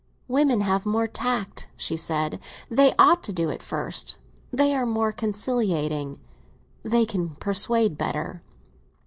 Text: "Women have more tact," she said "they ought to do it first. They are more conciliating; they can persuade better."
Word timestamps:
"Women 0.27 0.61
have 0.61 0.83
more 0.87 1.05
tact," 1.07 1.67
she 1.77 1.95
said 1.95 2.39
"they 2.71 2.91
ought 2.97 3.21
to 3.23 3.31
do 3.31 3.49
it 3.51 3.61
first. 3.61 4.17
They 4.51 4.73
are 4.73 4.87
more 4.87 5.11
conciliating; 5.11 6.19
they 6.81 7.05
can 7.05 7.35
persuade 7.35 7.99
better." 7.99 8.41